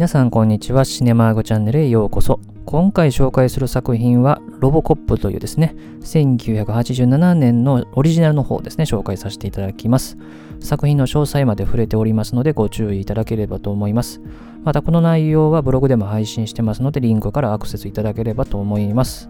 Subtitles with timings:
[0.00, 0.86] 皆さんこんにちは。
[0.86, 2.40] シネマーグチャンネルへようこそ。
[2.64, 10.16] 今回紹介する作品は、ロボコップというですね、1987年のオリジナルの方ですね、紹介させていただきます。
[10.58, 14.22] 作品の詳細まで触れておりますので、ご注意いただければと思います。
[14.64, 19.28] また、この内容はブログでも配信してますので、リンクからアクセスいただければと思います。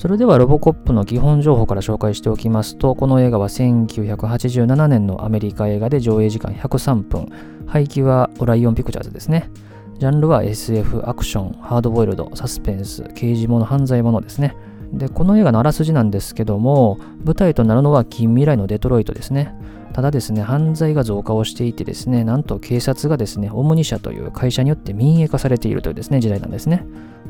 [0.00, 7.28] それではロボコップの基本情報から紹介しておきますと、この映画は1987年のアメリカ映画で上映時間103分、
[7.66, 9.50] 配給はオライオンピクチャーズですね。
[9.98, 14.56] ジャンルは SF、アクション、ハードボイルド、サスペンス、刑事もの、犯罪ものですね。
[14.90, 19.54] で、この映画のあらすじなんですけども、舞台となるのは近未来のデトロイトですね。
[19.92, 26.84] ただですね、犯罪が増加をしていてですね、なんと警察がですね、オムニ社という会社によって民営化されているというですね、時代なんですね。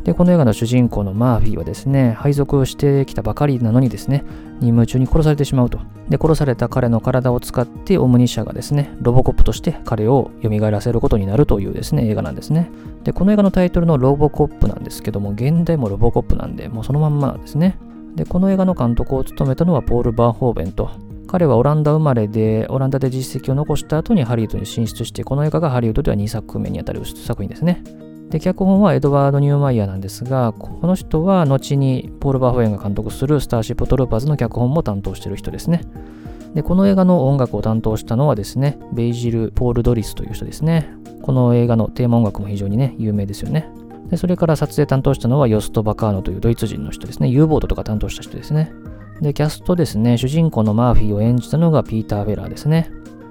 [0.05, 4.25] で、この映画の主人公のマーフィーはですね、配属をしてきたばかりなのにですね、
[4.61, 5.79] 任務中に殺されてしまうと。
[6.09, 12.71] で、殺された彼の体を使ってオムニ社がですね、ロボコップとして彼を蘇らせることになるというですね、映画なんですね。
[13.05, 17.79] で、この映画のタイトルのロボコップなんですけども、現代もロボコップなんで、もうそのまんまなんですね。
[18.17, 20.91] で、この映画の監督を務めたのはポール・バーホーベンと、
[21.31, 27.85] 彼はオランダ生まれで、オランダで実績を残した後にハリウッドに進出して、この映画がハリウッドでは2作目にあたる作品ですね。
[28.31, 35.83] で、脚本はエドワード・ニューマイヤーなんですが、この人は後にポール・バーホエンが監督するスターシップ・トルーパーズの脚本も担当してる人ですね。
[36.57, 40.93] で、この映画の音楽を担当したのはですね、ベイジル・ポール・ドリスという人ですね。
[41.23, 43.71] この映画のテーマ音楽も非常にね、有名ですよね。
[44.09, 47.29] で、それから撮影担当したのはヨスト・バカーノというドイツ人の人ですね。
[47.29, 48.73] U ボートとか担当した人ですね。
[49.21, 52.91] で、キャストですね、主人公のマーフィーを演じたのがピーター・フェラーですね。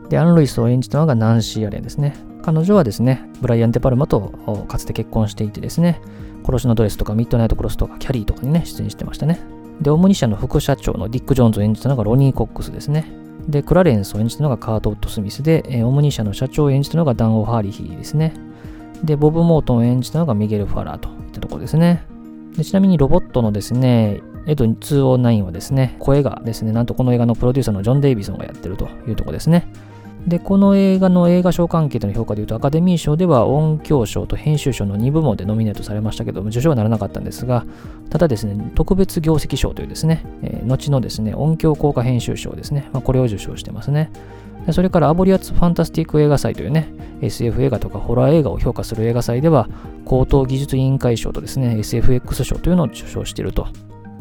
[0.09, 2.15] で、アン・ルイスを演じたのがナンシー・アレンですね。
[2.41, 4.21] 彼女はですね、ブライアン・デ・パルマと
[4.67, 6.01] かつて結婚していてですね、
[6.45, 9.39] 殺しのドレスとかミッドナイト・クロスとかキャリーとかにね、出演してましたね。
[9.81, 13.05] で、オムニ社の副社長のディック・ジョーンズを演じたのがロニー・コックスですね。
[13.47, 18.33] で、クラレンスを演じたのがカート・ウッド・スミスで、えオムニ社の社長を演じたのがダン・オ・ハーリヒーですね。
[19.03, 22.03] で、ボブ・モートンを演じたのがミゲル・ファラーといったところですね。
[22.55, 29.67] でちなみにロボットのですね、エド209はですね、声がですね、なんとこの映画のプロデューサーのジョン・デイビソンがやってるというとこですね。
[30.27, 37.65] で、この映画の映画賞関係との評価でいうと、アカデミー賞では音響賞と編集賞の2部門でノミネートされましたけども、受賞はならなかったんですが、
[38.09, 44.11] ただですね、特別業績賞というですね、えー、後のですね、音響効果編集賞ですね、まあ、これを受賞してますね。
[44.71, 49.69] それから、アボリアツ・ファンタスティック映画祭というね、SF 映画とかホラー映画を評価する映画祭では、
[50.05, 53.67] 高等技術委員会賞とですね、SFX 賞というのを受賞していると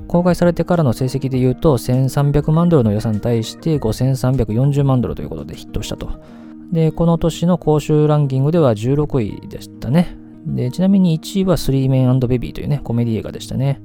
[0.09, 6.11] 公開されてからの成績で言うと、1300万ドルの予算に対して5340万ドルということでヒットしたと。
[6.73, 10.17] で、この年の公衆ランキングでは16位でしたね。
[10.47, 13.83] で、ちなみに1位はスリーメンベビーというね、コメディ映画でしたね。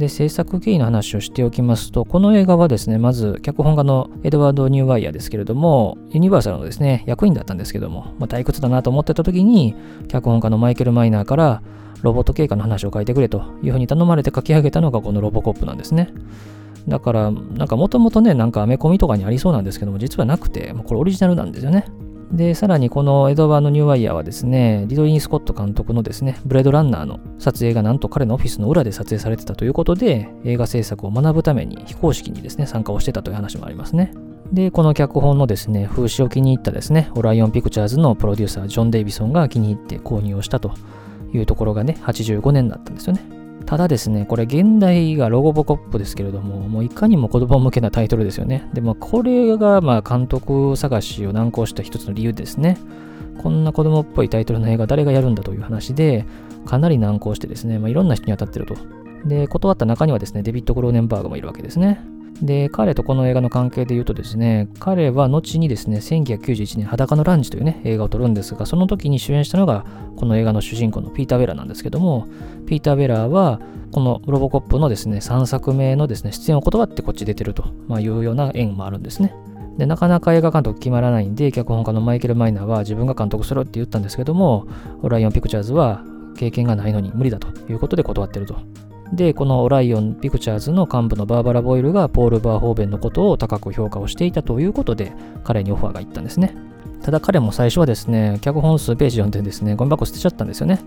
[0.00, 9.76] で、制作経緯の話をしておきますと、この映画はですね、まず、脚本家のエドワード・ニューワイヤーですけれども、ユニバーサルのですね、役員だったんですけども、まあ、退屈だなと思ってた時に、
[10.08, 11.62] 脚本家のマイケル・マイナーから、
[12.02, 16.12] ロボット経過の話を書いてくれというふうに頼まれて書き上げたのがこのロボコップなんですね。
[16.88, 21.86] だから、なんかもともとね、なんかアメコミとかにありそうなんですけども、実はなくて、もうこれオリジナルなんですよね。
[22.32, 34.12] で、さらにこのエドワード・ニューマイヤーはですね、リドリー・スコット監督のですね、ブレードランナーの撮影がなんと彼のオフィスの裏で撮影されてたということで、映画制作を学ぶために非公式にですね、参加をしてたという話もありますね。
[34.52, 40.72] で、この脚本のですね、風刺を気に入ったですね、オライオン・ピクチャーズのプロデューサー、ジョン・デイビソンが気に入って購入をしたと
[41.32, 43.22] いうところがね、85年だったんですよね。
[43.66, 48.68] ただですね、これ原題がロボコップですけれども、もういかにも子供向けなタイトルですよね。
[48.72, 52.78] でもこれがまあ監督探しを難航した一つの理由ですね。
[53.38, 56.26] こんな子供っぽいタイトルの映画誰がやるんだという話で、
[56.66, 58.76] かなり難航してですね、まあ、いろんな人に当たってると。
[59.24, 62.00] で、断った中にはですね、デビッド・グローネンバーグもいるわけですね。
[62.42, 69.84] で、彼とこの映画の関係で言うとですね、彼は後にですね、1991年裸のランチというね、映画を撮るんですが、その時に主演したのが、
[70.16, 72.26] この映画の主人公のピーター・ベラーなんですけども、
[72.66, 73.60] ピーター・ベラーは、
[73.92, 79.34] このロボコップのですね、3作目のですね、出演を断ってこっち出てると、まあ、いうような縁もあるんですね。
[79.76, 84.66] で、なかなか映画監督決まらないんで、脚本家のマイケル・マイナーは自分が監督するって言ったんですけども、
[85.02, 86.04] ライオン・ピクチャーズは
[86.36, 88.56] 経験がないのに無理だということで断ってると。
[89.12, 95.12] で、このライオン・ピクチャーズの幹部のバーバラ・ボイルがポール・バーホーベンのことを高く評価をしていたということで、
[95.42, 96.54] 彼にオファーが行ったんですね。
[97.02, 100.80] ただ彼も最初はですね、脚本数ページ読んでですね、ゴミ箱捨てちゃったんですよね。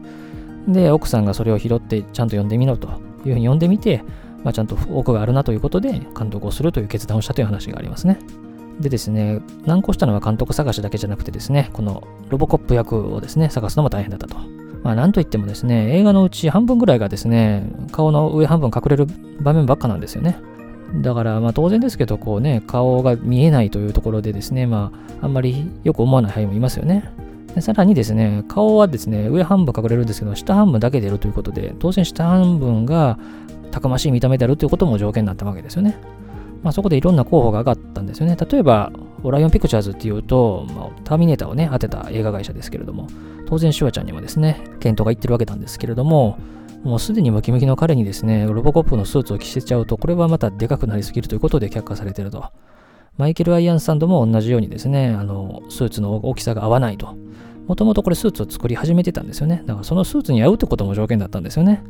[0.68, 4.04] で、奥さんがそれを拾ってちゃんと読んでみろというふうに読んでみて、
[4.44, 8.20] まあ、ちゃんと奥があるなということで監督をするという決断をしたという話がありますね。
[8.80, 14.63] でですね、難航したのは監督探しだけじゃなくてですね、このロボコップ役をですね、探すのも大変だったと。
[14.84, 19.08] まあ、なんといってもですね、映画のうち半分ぐらいがですね、顔の上半分隠れる
[19.40, 20.38] 場面ばっかなんですよね。
[21.02, 24.92] だから、まあ当然ですけど、こうね、顔が見えないというところでですね、ま
[25.22, 27.10] あ、あんまりよく思わない俳優もいますよね。
[27.56, 33.18] でさらにですね、顔はですね、上半分隠れるんですけど、下半分だけ出るということで、当然下半分が
[33.72, 35.98] たくましい見た目であるということも条件になったわけですよね。
[36.64, 38.38] まあ、そこでいろんな候補が上がったんですよね。
[38.38, 38.92] 例えば、
[39.24, 43.08] オライオンピクチャーズっていうと、まあ、ターミネーターをね、当てた映画会社ですけれども、
[43.54, 46.40] 当然シュワちゃんにもですね、検討が言ってるわけなんですけれども、
[46.84, 52.46] もうすでにムキムキの彼にですね、ロボコップのスーツを着せちゃうと、これはまたでかくなりすぎるということで却下されてると。
[53.16, 57.16] マイケル・アイアンサンドも同じようにですね、あの、スーツの大きさが合わないと。
[57.68, 59.62] もともとこれスーツを作り始めてたんですよね。
[59.68, 61.84] だからそのスーツに合うってことも条件だったんですよね。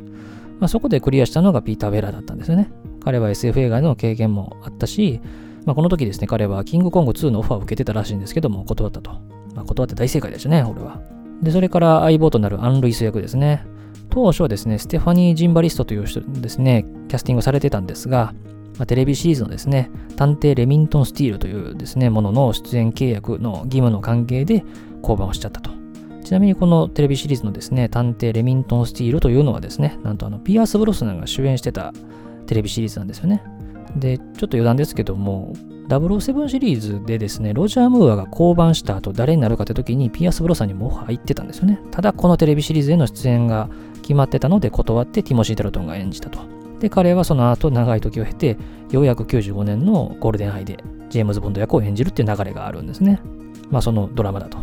[0.60, 2.70] まあ、そこでクリアしたのがピーター・ベラだったんですよね。
[3.06, 5.22] 彼は SF 映画の経験もあったし、
[5.66, 9.12] まあ、この時ですね、彼はキングコング2のオファーを受けてたらしいんですけども、断ったと。
[9.56, 11.00] まあ、断って大正解でしたね、俺は。
[11.44, 13.66] で、それから相棒となるアン・ルイス役ですね。
[14.10, 18.34] 当初はですね、ステファニー・ジンバリストという人ですね、キャスティングされてたんですが、
[18.78, 24.64] まあ、テレビシリーズのですね、探偵レミントン・スティールというですね、ものの出演契約の義務の関係で
[25.02, 25.72] 降板をしちゃったと。
[26.24, 31.94] ちなみにこのテレビシリーズのですね、探偵レミントン・スティールというのはですね、なんとあの、ピアース・ブロスナンが主演してた
[32.48, 33.44] テレビシリーズなんですよね。
[33.96, 35.54] で、ちょっと余談ですけども、
[35.88, 41.80] 007シリーズでですね、ロジャー・ムーアが降板した後誰になるかって時にピアス・ブロサンにも入ってたんですよね。
[41.92, 43.70] ただこのテレビシリーズへの出演が
[44.02, 46.40] 決まってたので断ってティモシー・タルトンが演じたと。
[46.80, 48.58] で、彼はその後長い時を経て、
[48.92, 50.78] ようやく95年のゴールデンアイで
[51.10, 53.22] ジェームズ・ボンド役を演じるっていう流れがあるんですね。
[53.70, 54.58] まあそのドラマだと。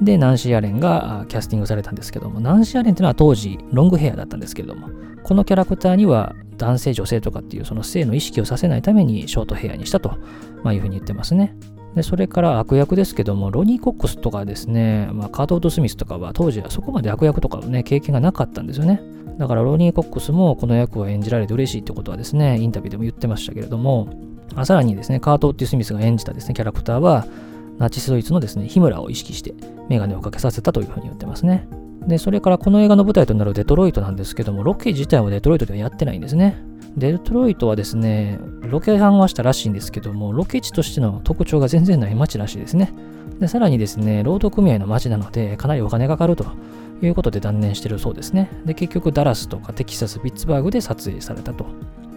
[0.00, 4.88] で、ナンシー・アレンがキャスティングされたんですけども、ナンシー・アレンっていうのは当時ロングヘアだったんですけれども、
[5.22, 10.10] このキャラクターには男性、女性とかっていうその性の意識をさせないためにショートヘアにしたと、
[10.62, 11.56] まあ、いうふうに言ってますね。
[11.94, 19.02] で、それから悪役ですけども、ロニー・コックスとかですね、まあ、カート・ウッド・スミスとかは当時はそこまで悪役とかのね、経験がなかったんですよね。
[19.38, 24.08] だからロニー・コックスもこの役を演じられて嬉しいってことはですね、インタビューでも言ってましたけれども、
[24.54, 27.26] あさらにですね、カート・ウッド・スミスが演じたですね、キャラクターは、
[27.78, 29.54] ナチスドイツのですね、ヒムラーを意識して
[29.88, 31.66] メガネをかけさせたというふうに言ってますね。
[32.06, 36.56] で、それからこの映画の舞台となるデトロイトなんですけども、ロケ自体はデトロイトではやってないんですね。
[36.96, 42.92] デトロイトはですね、ロケハンはしたらしいんですけども、ロケ地としての特徴が全然ない街らしいですね。
[43.38, 46.46] で、さらにですね、労働組合の街なので、かなりお金がかかると
[47.02, 48.50] いうことで断念してるそうですね。
[48.64, 51.66] で、結局ダラスとかテキサス、ピッツバーグで撮影されたと。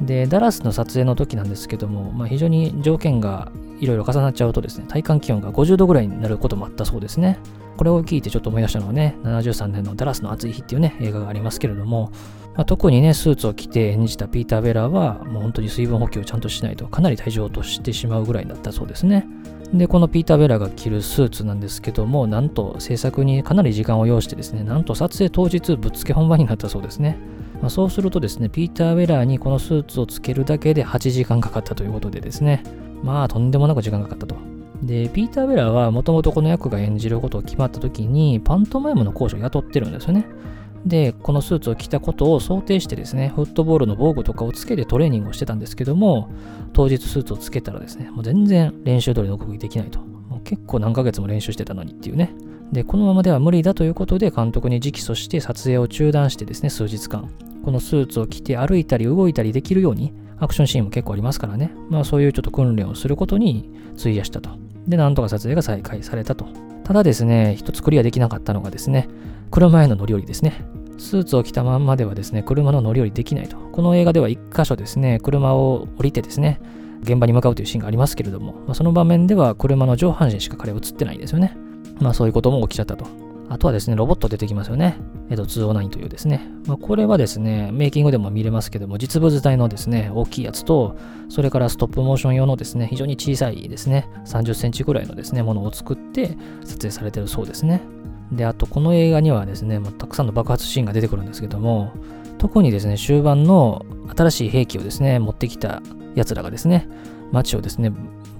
[0.01, 7.37] で、ダラスの撮影の時なんですけども、まあ、非常に条件がいろいろ重なっちゃうとですね、体感気温が50度ぐらいになることもあったそうですね。
[7.77, 12.11] これを聞いてちょっと思い出したのはね、73年のダラスの暑い日っていうね、映画がありますけれども、
[12.55, 19.27] まあ、特にね、スーツを着て演じたピーター・ベラーは、もう本当に水分補給をちゃんとしないとかなり体重を落としてしまうぐらいだったそうですね。
[19.73, 27.17] で、このピーター・ベラーが着るスーツなんですけども、なんと制作にかなり時間を要してですね、なんと撮影当日ぶっつけ本番になったそうですね。
[27.59, 32.61] まあ、そうするとですね、ピーター・ウェラーにこのスーツをつけるだけで8時間かかったということでですね、
[33.01, 34.52] まあとんでもなく時間かかったと。
[34.83, 40.25] で、ピーター・ウェラはもともとこの役が演じることを決まった時に、パントマイムの講師を雇ってるんですよね。
[40.85, 46.29] で、このスーツを着たことを想定してですね、フットボールの防具とかをつけてトレーニングをしてたんですけども、
[46.73, 49.99] 当日スーツをつけたらですね、もう全然練習通りの動きできないと。
[49.99, 52.35] もう結構何ヶ月も練習してたのにっていうね。
[52.73, 57.29] で、このままでは無理だということで監督に直訴して撮影を中断してですね、数日間、
[57.63, 64.49] このスーツを着て歩いたり動いたりできるように、アクションシーンも結構ありますからね、まあそういうちょっと訓練をすることに費やしたと。
[64.87, 66.45] で、なんとか撮影が再開されたと。
[66.83, 69.07] ただですね、一つクリアできなかったのがですね、
[69.51, 70.65] 車への乗り降りですね。
[70.97, 73.57] スーツを着たまんまではですね、車の乗り降りできないと。
[73.57, 76.59] この映画では一箇所ですね、車を降りてですね、
[77.01, 81.57] 現場に向かうというシーンがありますけれども、まあ、その場面では車の上半身しか彼は映ってないんですよね。
[81.99, 83.05] まあそういうことも起きちゃったと。
[83.49, 84.97] あとはですね、ロボット出てきますよね。
[85.29, 86.49] えっと、209というですね。
[86.65, 90.95] まあ、これはですね、メイキングでも見れますけども、実物大のですね、大きいやつと、
[91.29, 97.81] それからストップモーション用のですね、非常に小さいですね、30センチぐらいのですね、ものを作って撮影されてるそうですね。
[98.31, 101.91] で、あとこの映画にはですね、まあ、たくさんの爆発シーンが出てくるんですけども、
[102.37, 103.85] 特にですね、終盤の
[104.15, 105.81] 新しい兵器をですね、持ってきた
[106.15, 106.87] 奴らがですね、
[107.31, 107.91] 街をですね、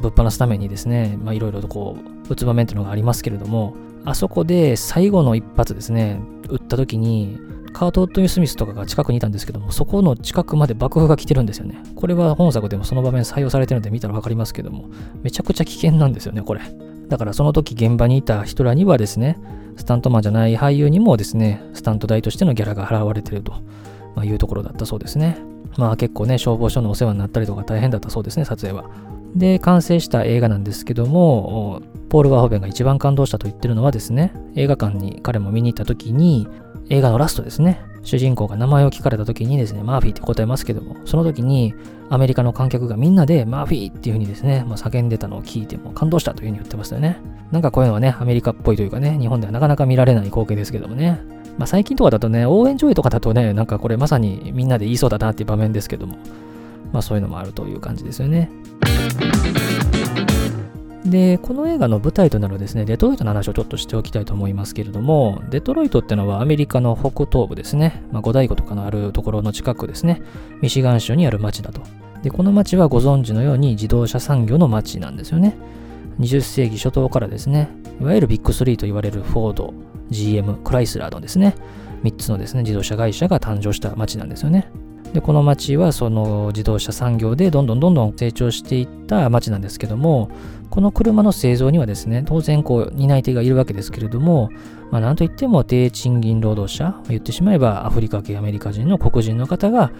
[0.01, 6.19] ぶっ放すためにですね、まあいろいろとこう、撃つ場面っていうのがありますけれども、あそこで最後の一発ですね、
[6.50, 7.39] 撃った時に、
[7.74, 11.81] カート・ウッド・スミスとかが近くにいたんですけども、そこの近くまで爆風が来てるんですよね。
[11.95, 14.86] これは本作でもその場面採用されてるんで見たらわかりますけども、
[15.24, 16.62] めちゃくちゃ危険なんですよね、これ。
[17.10, 19.39] だからその時現場にいた人らにはですね、
[19.75, 23.53] スタントマンじゃない俳優にもですね、スタント代としてのギャラが払われてると、
[24.15, 25.38] まいうところだったそうですね。
[25.77, 28.86] まあ結構ね、消防署のお世話になったりとか大変だったそうですね、撮影は。
[29.35, 36.47] で、完成した映画なんですけども、ポール・ワーホベンが一番感動したと言ってるのはですね、映画館に彼も見に行った時に、
[36.89, 41.73] 映画のラストですね、主人公が名前を聞かれた時にですね、マーフィーって答えますけども、その時に
[42.09, 47.17] アメリカの観客がみんなでマーフィーっていう風にですね、まあ、叫んでたのを聞いても感動したという風に言ってましたよね。
[47.51, 51.21] なんかこういうのはね、アメリカっぽいというかね、日本ではなかなか見られない光景ですけどもね。
[51.57, 56.17] まあ、最近とかだとね、応援上映とかだとね、なんかこれまさにみんなで言いそうだなっていう場面ですけども、
[56.93, 58.50] まあそういうのもあるという感じですよね。
[61.05, 70.21] で、この映画の舞台となるですね、デトロイトの話をちょっとしておきたいと思いますけれども、デトロイトってのはアメリカの北東部ですね、まあ、五大湖とかのあるところの近くですね、
[70.62, 71.81] ミシガン州にある町だと。
[72.21, 75.57] で、この町はご存知のように自動車産業の町なんですよね。
[76.19, 77.69] 20世紀初頭からですね、
[78.00, 79.73] いわゆるビッグ3と言われるフォード、
[80.09, 81.55] GM、クライスラーのですね、
[82.03, 84.69] 3つのですね、自動車会社が誕生した町なんですよね。
[85.13, 90.29] で、この町はその自動車産業でどんどんどんどん成長していった町なんですけども、
[90.72, 94.50] この車の製造にはですね、当然こう担い手がいるわけですけれども、
[94.89, 99.91] まあ、なんといっても低賃金労働者、言ってしまえばアフリカ系アメリカ人の黒人の方が、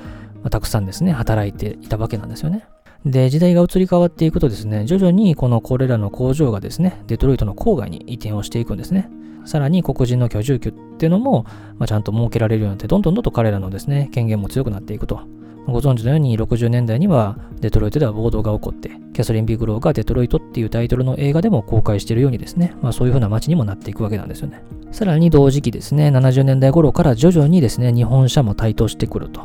[0.50, 2.66] たくさんですね、働いていたわけなんですよね。
[3.06, 9.10] で、時代が移り変わっていくとですね、徐々にこのこれらの工場がですね、デトロイトの郊外に移転をしていくんですね。
[9.46, 11.46] さらに黒人の居住区っていうのも、
[11.78, 15.22] まあ、ちゃんと設けられるようになって、どんどんどんどん彼らのですね、権限も強くなっていくと。
[15.68, 24.62] ご存知のように60年代にはデトロイトでは暴動が起こって、キャサリン・ビグローがデトロイトっていうタイトルの映画でも公開しているようにですね、まあそういう風な街にもなっていくわけなんですよね。
[24.92, 29.42] さらに同時期ですね、70年代頃から徐々にですね、日本車も台頭してくると。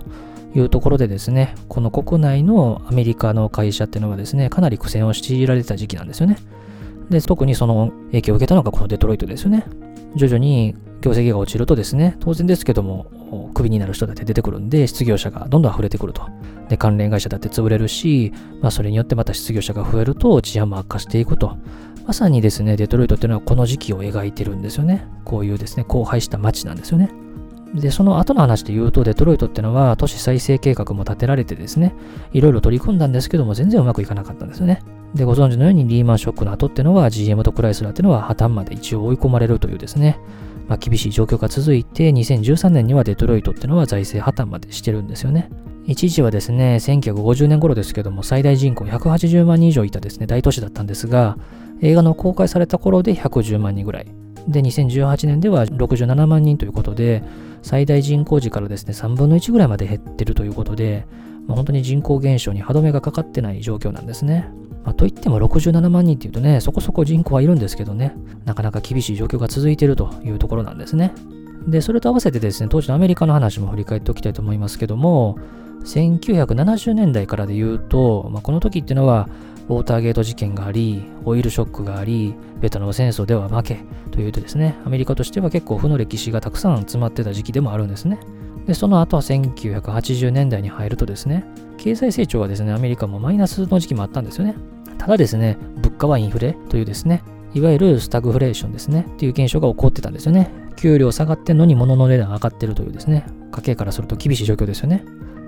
[0.54, 6.38] いうところでですね、この国内のアメリカの会社っていうのはですね、かなり苦戦を強いられた時期なんですよね。
[7.10, 9.64] で、特にその影響を受けたのがこのデトロイトですよね。
[10.16, 16.22] 徐々に業績が落ちるとですね、当然ですけども、クビになる人だって出てくるんで、失業者がどんどん溢れてくると。
[16.68, 21.56] で、関連会社だって潰れるし、まあ、それによってまた失業者が増えると治安も悪化していくと。
[22.06, 25.06] まさにですね、デトロイトっていうのはこの時期を描いてるんですよね。
[25.24, 27.10] こういうですね、荒廃した街なんですよね。
[27.74, 31.94] で、その後の話で言うと、デトロイトっていうのは都市再生計画も立てられてですね、
[32.32, 34.82] いろいろ取り組んだんですけども、全然うまくいかなかったんですよね。
[35.14, 40.18] で、ご存知のようにリーマンショックの後ってのは GM とクライスラーっていうのは破綻まで一応追い込まれるというですね、
[40.68, 45.50] まあ、厳しい状況が続いて、2013年にはデトロイトってのは財政破綻までしてるんですよね。
[45.86, 51.38] 一時はですね、1950年頃ですけども、最大人口180万人以上いたですね、大都市だったんですが、
[51.80, 54.06] 映画の公開された頃で110万人ぐらい。
[54.46, 57.22] で、2018年では67万人ということで、
[57.62, 61.06] 最大人口時からですね、3分の1ぐらいまで減ってるということで、
[61.46, 64.50] まあ、本当に人口減少に歯止めがかかってない状況なんですね。
[64.84, 71.12] まあ、といっても67万人っていうとね、そこそこ人口はいるんですけどね、なかなか厳しい状況が続いているというところなんですね。
[71.66, 75.38] で、それと合わせてですね、当時のアメリカの話も振り返っておきたいと思いますけども、
[75.84, 79.28] 1970年代からで言うと、まあ、この時っていうのは、
[79.68, 83.80] ウォーターゲート事件があり、オイルショックがあり、ベトナム戦争では負け
[84.10, 88.18] というとですね、アメリカとしては結構負の歴史がたくさん詰まってた時期でもあるんですね。
[88.68, 91.44] で、その後は1980年代に入るとですね、
[91.78, 94.54] 経済成長はですね、アメリカもマイナスの時期もあったんですよね。
[94.98, 97.22] ただですね、物価はインフレというですね、
[97.54, 100.50] いわゆるスタグフレーションですね、っていう現象が起こってたんですよね。
[100.76, 105.02] 給料下がってんのに物の値段上がってるというですね、家計からすると厳しい状況ですよね。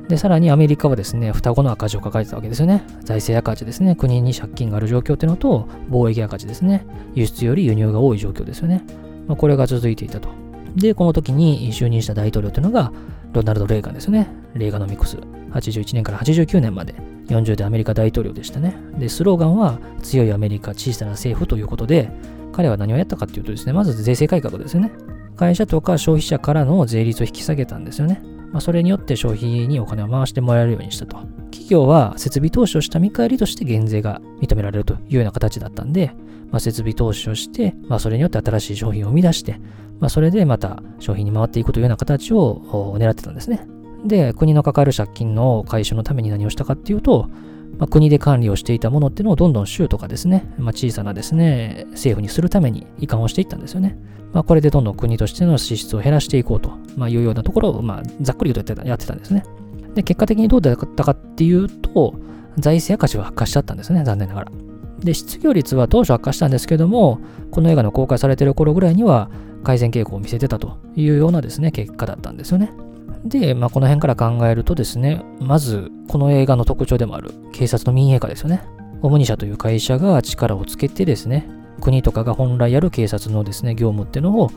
[0.09, 2.83] で、さらにアメリカはですね、双子の赤字を抱えてたわけですよね。
[3.05, 3.97] 財政赤字ですね。
[3.97, 6.87] 国に借金がある状況っていうのと、貿易赤字ですね。
[7.15, 8.83] 輸出より輸入が多い状況ですよね。
[9.29, 10.40] まあ、これが続いていたと。
[10.77, 12.93] で、この時に就任した大統領というのが、
[13.33, 14.29] ロナルド・レーガンですね。
[14.55, 15.19] レーガノミクス。
[15.53, 16.95] 81年から89年まで
[17.29, 18.77] 40でアメリカ大統領でしたね。
[18.99, 22.11] で、スローガンは強いアメリカ、小さな政府ということで、
[22.53, 24.93] 彼は何をやったかっていうとですね、まず税制改革ですよね。
[25.37, 28.23] 会社とか消費者からの税率を引き下げたんですよね。
[28.53, 31.17] まあ、それによって消費にお金を回してもらえるようにしたと。
[31.51, 36.13] 企業は設備投資をした見返りとして減税が認められるというような形だったんで、
[36.51, 39.61] まあ、設備投資をして、まあ、それによって新しい商品を生み出して、
[40.01, 43.67] まあ、それでまた商品に回っていくというような形を狙ってたんですね。
[44.05, 47.29] で、国のかかる借金の回収のために何をしたかっていうと、
[47.79, 53.97] まあ、国で管理をしていたものっていうのをどんどん州とかですね、まあ、小さなですね、政府にするために移管をしていったんですよね。
[54.33, 59.45] まあ、これでどんどん国としての支出を減らしていこうと、ま、いうようなところを、ま、ざっくり言うとやってたんですね。
[59.95, 62.15] で、結果的にどうだったかっていうと、
[62.59, 64.53] 財政赤字は悪化しちゃったんですね、残念ながら。
[65.03, 69.31] で、失業率は当初悪化したんですけども、この映画の公開されてる頃ぐらいには
[69.65, 72.71] 改善傾向を見せてたというようなですね、結果だったんですよね。
[73.25, 78.63] で、まあ、この辺から考えるとですね、まず、この映画の特徴でもある警察の民営化ですよね。
[79.03, 81.49] オムニ社という会社が力をつけてですね、
[81.81, 84.51] 国とかが本来やる警察のですね、業務っていうのを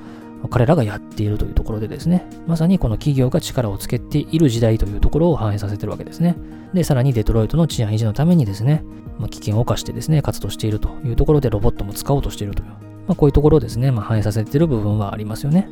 [0.49, 6.35] 彼らがやっているというところでですね、まさにこの企業が力をつけている時代というところを反映させてるわけですね。
[6.73, 8.83] で、さらにデトロイトの治安維持のためにですね、
[9.19, 12.75] まあ、危険を冒してですね、活動しているというところでロボットも使おうとしているという、ま
[13.09, 15.69] あ、こういうところをですね、まあ、反映させている部分はありますよね。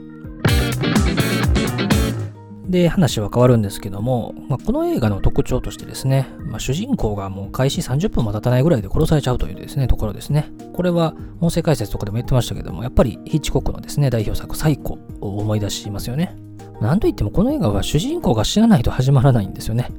[2.71, 10.51] で、話は変わるんですけども、まあ、この映画の特徴としてですね、まあ、主人公がもう開始30分も経たないぐらいで殺されちゃうというですね、ところですね。
[10.73, 16.35] これは音声解説とかでも言ってましたけども、やっぱりヒッチコックのですね、代表作サイコを思い出しますよね。
[16.79, 19.89] なんといってもこの映画は主人公が死なないと始まらないんですよね。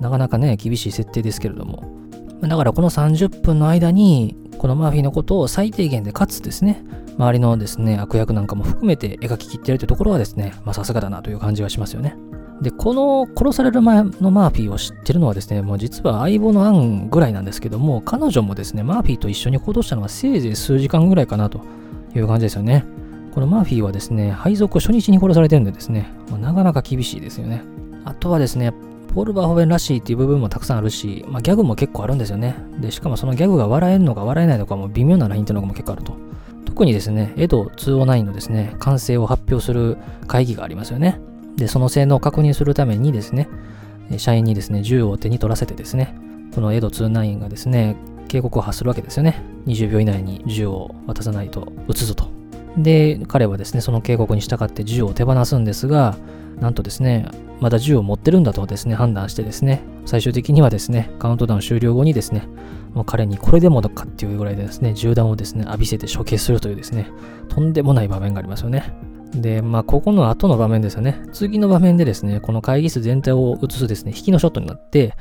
[0.00, 1.84] なかなかね、厳しい設定ですけれども。
[2.40, 6.82] だからこの30分の間に、このマーフィーのことを最低限でかつですね、
[7.16, 12.16] 周りのですね、悪役なんかも含めて描ききってるというところはですね、まあさすがだなという感じがしますよね。
[12.60, 21.60] で、この殺される前のマーフィーを知ってるのはですね、もう実は相棒のアンぐらいなんですけども、彼女もですね、マーフィーと一緒に行動したのはせいぜい数時間ぐらいかなと
[22.14, 22.84] いう感じですよね。
[23.34, 27.62] このマーフィーはですね、配属初日に殺されてるんでですね、なかなか厳しいですよね。
[28.04, 28.72] あとはですね、
[29.14, 32.56] ポール・バーホベンらしいっていう部分もたくさんあるし、まあ、ギャグも結構あるんですよね。
[32.80, 36.16] で、しかもそのギャグが笑えるのか笑えないのかも微妙なラインっていうのも結構あると。
[36.64, 41.20] 特にですね、エド209のですね、完成を発表する会議がありますよね。
[41.56, 43.48] で、その性能を確認するためにですね、
[44.18, 46.14] 社員にですね、銃を手に取らせてですね、
[46.54, 47.96] このエド29がですね、
[48.28, 49.42] 警告を発するわけですよね。
[49.66, 52.26] 20秒以内に銃を渡さないと撃つぞと。
[52.76, 56.16] で、彼はですね、その警告に従って銃を手放すんですが、
[56.60, 57.26] なんとですね、
[57.60, 62.48] まだ銃を持ってるんだとですね、判断してですね、最終的にはですね、カウントダウン終了後にですね、
[62.94, 67.10] もう彼にこれでもかっていうぐらいでですね、銃弾をですね、浴びせて処刑するというですね、
[67.48, 68.92] とんでもない場面がありますよね。
[69.34, 71.20] で、まあ、ここの後の場面ですよね。
[71.32, 75.16] 次の場面でですね、この会議室全体を映すですね、引きのショットになって、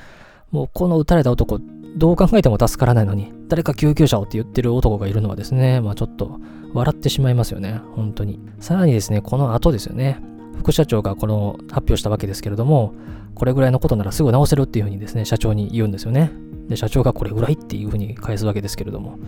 [0.52, 1.60] もうこの撃たれた男、
[1.98, 6.40] どう考えても助からないのに、誰か救急車をって言ってる男がいるのはですね、まあちょっと
[6.74, 8.40] 笑ってしまいますよね、本当に。
[8.60, 10.20] さらにですね、この後ですよね、
[10.60, 12.94] 副社長がこの発表したわけですけれども、
[13.34, 16.32] これぐらいのことならすぐ直せるっていうふうにですね、社長に言うんですよね。
[16.68, 19.20] で、社長がこれぐらいっていうふうに返すわけですけれども、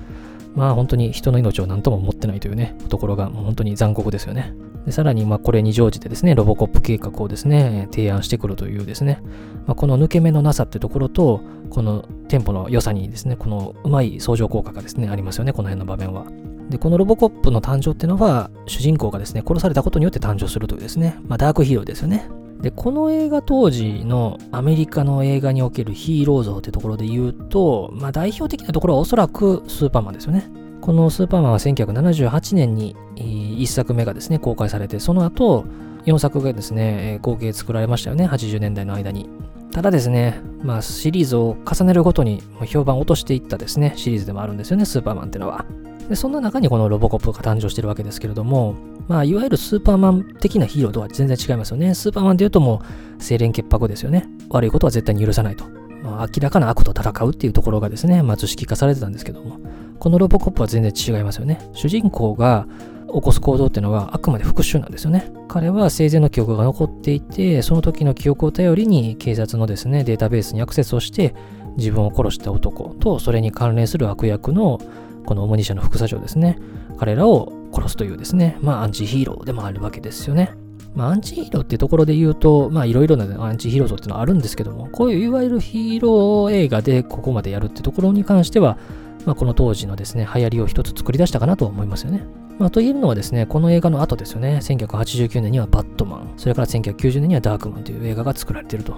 [0.55, 4.53] まあ本当に人の命を何とも思ってないというね、ところがもう本当に残酷ですよね。
[4.85, 9.21] でさらに、まあこれに乗じてですね、ロボコップ計画をですね、提案してくるというですね、
[9.65, 16.25] まあ、この抜け目のなさってところと、このテンポの良さにですね、このうまい相乗効果がですね、ありますよね、この辺の場面は。
[16.69, 22.29] で、このロボコップの誕生っていうのは、主人公がですね、殺されたことによって誕生するというですね、まあダークヒーローですよね。
[22.61, 30.49] で、この映画当時のアメリカの映画におけるヒーロー像ってところで言うと、まあ代表的なところはおそらくスーパーマンですよね。
[30.81, 35.65] このスーパーマンは1978年に1作目がですね、公開されて、その後、
[36.05, 39.27] 4作がですね、合計作られましたよね、80年代の間に。
[39.71, 45.65] ただですね、まあシリーズを重ねるごとに評判を落としていったですね、シリーズでもあるんですよね、スーパーマンってのは。
[46.09, 48.75] で、そんな中にこのロボコップが誕生してるわけですけれども、
[49.07, 51.93] まあ、いわゆるスーパーマン的なヒーローとは全然違いますよね。
[51.95, 52.81] スーパーマンで言うとも
[53.17, 54.27] う、清廉潔白ですよね。
[54.49, 55.65] 悪いことは絶対に許さないと。
[56.03, 59.59] まあ、明らかな悪と戦うっていうところがですね、まあ、図式化されてたんですけども、
[59.99, 61.59] このロボコップは全然違いますよね。
[61.73, 62.67] 主人公が
[63.07, 65.31] 起こす行動っていうのはあくまで復讐なんですよね。
[65.47, 71.33] 彼は生前の記憶が残っていて、その時の記憶を頼りに警察のですね、データベースにアクセスをして、
[71.77, 74.79] 自分を殺した男とそれに関連する悪役の
[75.25, 76.57] このオモニ社の副社長ですね。
[76.97, 80.51] 彼らを殺すというですね、まあアンチヒーローでもあるわけですよね。
[80.93, 88.77] まあアンチヒーローってところで言うと、まあいろいろなアンチヒーロー像っていうのはあるんですけども、こういういわゆるヒーロー映画でここまでやるってところに関しては、
[89.25, 92.25] まあこの当時のですね、流行りを一つ作り出したかなと思いますよね。
[92.57, 98.93] まあ、と言えるのはですね、この映画の後ですよね、1989年にはバットマン、それから1990年にはダークマンという映画が作られていると。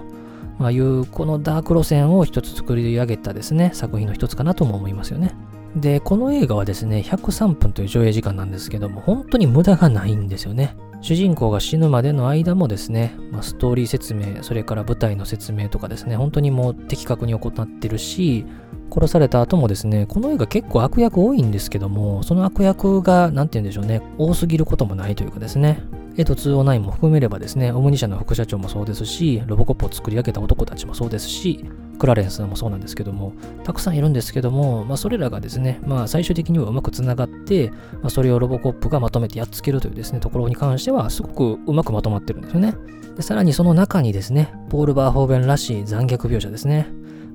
[0.58, 5.34] まあ、いうこのダーク路線を一つ作り上げたですね、作品の一つかなとも思いますよね。
[5.80, 10.76] で、この映画はですね、103分という上映時間なんですけども、本当に無駄がないんですよね。
[11.00, 18.44] 主人公が死ぬまでの間もですね、まあ、ストーリー説明、それから舞台の説明とかですね、本当にもう的確に行ってるし、
[18.90, 25.82] 殺された後もですね、この映画結構悪役多いんですけども、その悪役が、なんて言うんでしょうね、多すぎることもないというかですね、
[26.16, 31.64] エト209も含めればですね、オムニ社の副社長もそうですし、ロボコップを作り上げた男たちもそうですし、
[31.98, 33.32] クラレンスもそうなんですけども、
[33.64, 42.74] たくさんいるんですけども、まあ、それらがですね、まあ、最終的にはうまくつながって、まあ、それをロボコップがまとめてやっつけるというですね、ところに関しては、すごくうまくまとまってるんですよね。
[43.16, 46.88] でさらにその中にですね、ポール・バーホーベンらしい残虐描写ですね。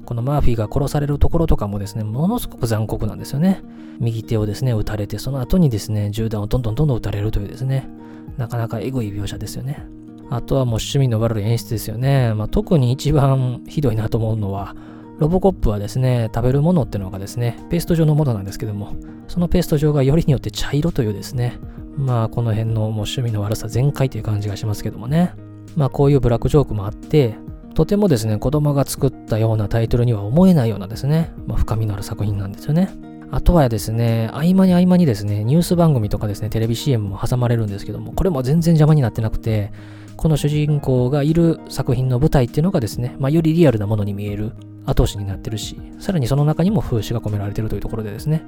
[0.05, 3.61] このマーフィーが殺されるところとかもですね、ものすごく残酷なんですよね。
[3.99, 7.89] 右手をですね、撃たれて、その後にですね、銃弾をどんどんどんどん撃たれるというですね、
[8.37, 9.85] なかなかエグい描写ですよね。
[10.35, 12.33] あとはもう趣味の悪い演出ですよね。
[12.33, 14.75] まあ、特に一番ひどいなと思うのは、
[15.19, 18.95] ロボコップはですね、食べるものってのがですね、ペースト状のものなんですけども、
[19.27, 21.59] そのペースト状がよりによって茶色というですね、
[21.95, 25.35] まあこの辺のもう趣味の悪さ全開という感じがしますけどもね。
[25.75, 27.35] まあこういうブラックジョークもあって、
[27.75, 32.89] とてもですね、子供が作ったようなタイトルには思えないようなですね、まあ、深みのある作品なんですよね。
[33.29, 39.71] あとはですね、合間に合間にですね、ニュース番組とかですね、テレビ CM も挟まれるんですけども、これも全然邪魔になってなくて、
[40.23, 44.53] この主人公がいる作品の舞台っていうのがですね、まあ、よりリアルなものに見える
[44.85, 48.41] 後押しになってるし、さらにその中にも風刺が込められてるというところでですね、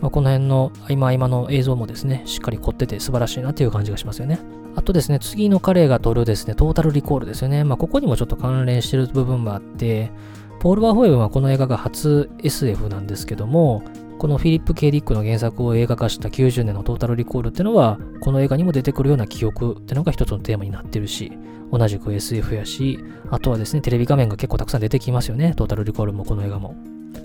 [0.00, 4.40] まあ、この辺の合間合間の映像もですね、しっかり凝ってて素晴らしいなっていう感じがしますよね。
[4.74, 7.62] あとですね、次の彼が撮るですね、トータルリコールですよね。
[7.62, 10.10] まあ、ここにもちょっと関連してる部分もあって、
[10.58, 13.84] ポール・バーホイブンはこの映画が初 SF なんですけども、
[14.20, 21.32] このフィリップ・ケイ・ディックの原作を映画化した90年のトータルリコールっていうのは、この映画にも出てくるような記憶っていうのが一つのテーマになってるし、
[21.72, 22.98] 同じく SF やし、
[23.30, 25.54] あとはですね、テレビ画面が結構たくさん出てきますよね。
[25.56, 26.74] トータルリコールもこの映画も。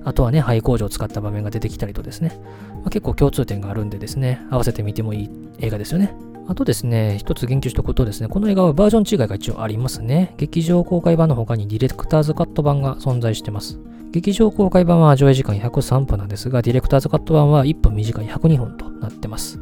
[0.06, 2.40] あとはね、廃工場を使った場面が出てきたりとですね、
[2.76, 5.30] まあ、結構共通点があるんでですね、合わせてみてもいい
[5.60, 6.16] 映画ですよね。
[6.48, 10.34] あとですね、一つ言及しておくとですね、この映画はバージョン違いが一応ありますね。
[10.38, 13.82] 劇場公開版の他にディレクターズカット版が存在してます。
[14.16, 19.60] 劇場公開版は上映時間103分なんですが、ディレクターズカット版は1分短い102分となってます。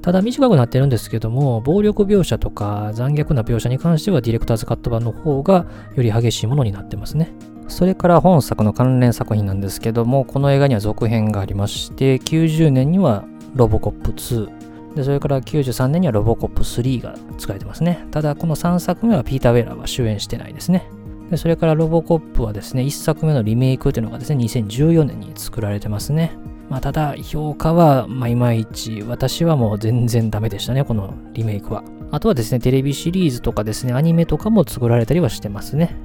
[0.00, 5.66] ただ短くなってるんですけども、暴力描写とか残虐な描写に関してはディレクターズカット版の方が
[5.96, 7.32] より激しいものになってますね。
[7.66, 13.24] それから本作の関連作品なんですけども、この映画には続編がありまして、90年には
[13.56, 18.06] ロボコップ2、で、それから93年にはロボコップ3が使われてますね。
[18.12, 20.88] ただ、この3作目はピーター・ウェラーは主演してないですね。
[21.30, 26.32] で、それからロボコップはですね、1作目のリメイクというのがですね、2014年に作られてますね。
[26.68, 31.84] まあ、ただ、評価は、ま、いまいち、私はもう全然ダメでしたね、このリメイクは。
[32.12, 35.96] あとはですね、テレビシリーズとかですね、アニメとかも作られたりはしてますね。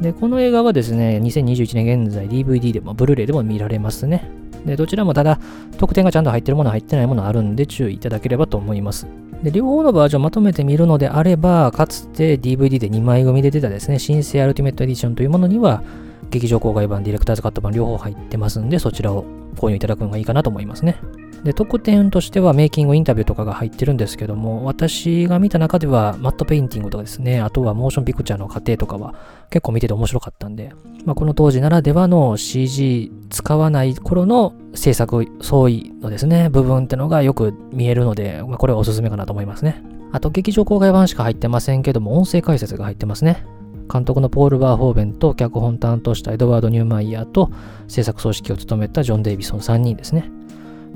[0.00, 4.30] で、この映画はですね、2021年現在 DVD でも、ブルーレイでも見られますね。
[4.64, 5.40] で、どちらもただ、
[5.76, 9.06] 特典がちゃんと入ってるもの、入ってないものあるんで注意いただければと思います。
[9.42, 15.82] で、両方のバージョンまとめてみるのであれば、かつて DVD で2枚組で出たですね、新生アルティメットエディションというものには、
[16.30, 19.24] 劇場公開版、ディレクターズカット版両方入ってますんで、そちらを
[19.56, 20.96] 購入いただくのがいいかなと思いますね。
[21.44, 29.14] で、特典としてはメイキングインタビューとかが入ってるんですけども、私が見た中ではマットペインティングとかですね、あとはモーションピクチャーの過程とかは
[29.50, 30.72] 結構見てて面白かったんで、
[31.04, 39.82] まあ、この当時ならではの CG 使わない頃の制作相違のですね、部分ってのがよく見えるので、まあ、これはおすすめかなと思いますね。
[40.10, 43.44] あと、劇場公開版しか入ってませんけども、音声解説が入ってますね。
[43.92, 47.50] 監督のポール・バーホーベンと脚本担当したエドワード・ニューマイヤーと
[47.88, 50.30] 制作総指揮を務めたジョン・デイビソン3人ですね。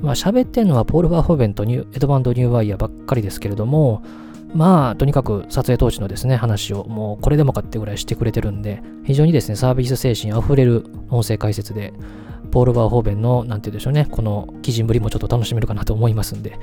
[0.03, 4.03] まあ喋ってんのはポール・バーホーベンとニュエドバンド・ニューワイヤーばっかりですけれども、
[4.53, 11.93] まあ、とにかく撮影当時のですね、話をもうこれでもかってぐらいしてくれてるんで、非常にですね、サービス精神あふれる音声解説で、
[12.51, 16.59] ポール・バーホーベンの、なんて言うんでしょうね、この基人ぶりもちょっと楽しめるかなと思いますんで、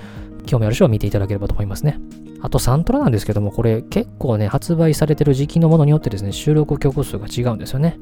[0.46, 1.98] 興味ある人は見ていただければと思いますね。
[2.42, 7.98] あとサントラなんですけども、これ結構ね、発売されてる時期のものによってですね、収録曲数が違うんですよね。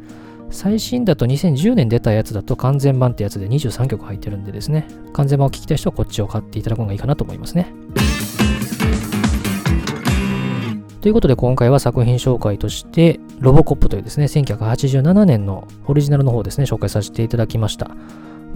[0.51, 7.73] 最新だと2010年出たやつだと完全版ってやつで23曲入ってるんでですね、完全版を聴きたい人はこっちを買っていただくのがいいかなと思いますね。
[11.01, 17.91] ということで今回は作品紹介として、ロボコップというですね、1987年のオリジナルの方ですね、紹介させていただきました。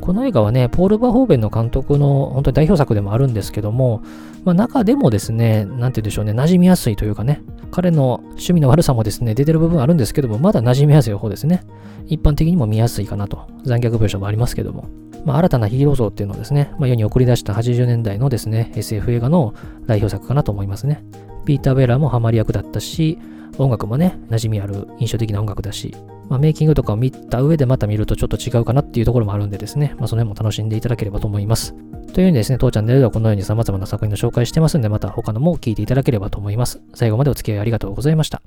[0.00, 4.02] この映画はね、ポール・バホーベンの監督の本当に代表作でもあるんですけども、
[4.44, 11.62] まあ、中でもですね、なんて言うんでしょうね、馴染みやすいというかね、彼の趣味の悪さもですね、出てる部分あるんですけども、まだ馴染みやすい方ですね。
[12.06, 13.46] 一般的にも見やすいかなと。
[13.64, 14.86] 残虐描写もありますけども。
[15.24, 19.54] まあ、新たなヒーロー像っていうのをですね、まあ、世に送り出した80年代のですね、SF 映画の
[19.86, 21.04] 代表作かなと思いますね。
[21.44, 23.18] ピーター・ベラーもハマり役だったし、
[23.58, 25.94] 音楽もね、馴染みある印象的な音楽だし、
[26.28, 31.74] まあ、メイキングとかを見た上でまた見るとちょっと違うかなっていうところもあるんでですね、まあ、その辺も楽しんでいただければと思います。
[32.12, 36.80] というようにですね、当チャンネルではこのように様々な作品の紹介してますんで、また他のも聞いていただければと思います。
[36.94, 38.42] 最後までお付き合いありがとうございました。